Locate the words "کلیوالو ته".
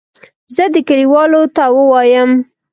0.87-1.63